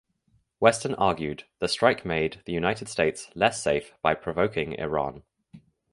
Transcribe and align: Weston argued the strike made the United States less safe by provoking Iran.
Weston 0.59 0.95
argued 0.95 1.43
the 1.59 1.67
strike 1.67 2.03
made 2.03 2.41
the 2.45 2.51
United 2.53 2.89
States 2.89 3.29
less 3.35 3.61
safe 3.61 3.93
by 4.01 4.15
provoking 4.15 4.73
Iran. 4.79 5.21